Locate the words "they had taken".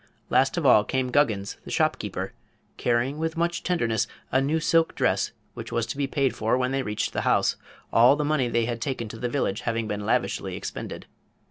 8.47-9.07